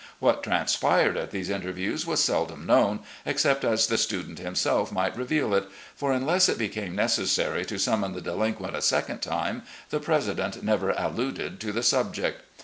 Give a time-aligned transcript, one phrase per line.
[0.17, 5.15] What transpired at these inter views was seldom known, except as the student himself might
[5.15, 9.61] reveal it; for unless it became necessary to smn mon the delinquent a second time,
[9.91, 12.41] the president never alluded to the subject.